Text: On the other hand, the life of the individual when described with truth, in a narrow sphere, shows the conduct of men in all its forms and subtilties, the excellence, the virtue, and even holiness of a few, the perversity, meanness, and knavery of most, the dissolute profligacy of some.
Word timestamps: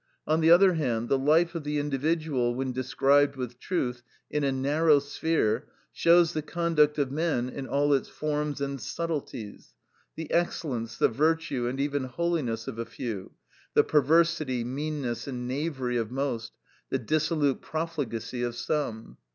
On 0.25 0.41
the 0.41 0.49
other 0.49 0.73
hand, 0.73 1.09
the 1.09 1.17
life 1.19 1.53
of 1.53 1.63
the 1.63 1.77
individual 1.77 2.55
when 2.55 2.71
described 2.71 3.35
with 3.35 3.59
truth, 3.59 4.01
in 4.31 4.43
a 4.43 4.51
narrow 4.51 4.97
sphere, 4.97 5.67
shows 5.91 6.33
the 6.33 6.41
conduct 6.41 6.97
of 6.97 7.11
men 7.11 7.49
in 7.49 7.67
all 7.67 7.93
its 7.93 8.09
forms 8.09 8.61
and 8.61 8.79
subtilties, 8.79 9.75
the 10.15 10.31
excellence, 10.31 10.97
the 10.97 11.07
virtue, 11.07 11.67
and 11.67 11.79
even 11.79 12.05
holiness 12.05 12.67
of 12.67 12.79
a 12.79 12.85
few, 12.87 13.33
the 13.75 13.83
perversity, 13.83 14.63
meanness, 14.63 15.27
and 15.27 15.47
knavery 15.47 15.97
of 15.97 16.09
most, 16.09 16.53
the 16.89 16.97
dissolute 16.97 17.61
profligacy 17.61 18.41
of 18.41 18.55
some. 18.55 19.17